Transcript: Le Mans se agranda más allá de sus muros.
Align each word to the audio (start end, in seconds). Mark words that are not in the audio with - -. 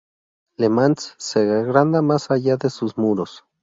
Le 0.57 0.67
Mans 0.67 1.13
se 1.19 1.37
agranda 1.41 2.01
más 2.01 2.31
allá 2.31 2.57
de 2.57 2.71
sus 2.71 2.97
muros. 2.97 3.45